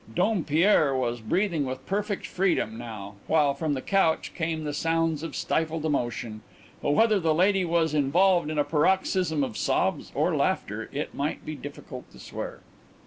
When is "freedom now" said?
2.25-3.17